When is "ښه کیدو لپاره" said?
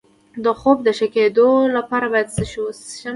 0.97-2.05